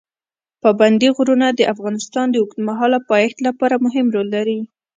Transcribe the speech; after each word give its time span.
پابندی 0.61 1.09
غرونه 1.17 1.47
د 1.53 1.61
افغانستان 1.73 2.27
د 2.31 2.35
اوږدمهاله 2.41 2.99
پایښت 3.11 3.37
لپاره 3.47 3.75
مهم 3.85 4.05
رول 4.15 4.27
لري. 4.35 4.59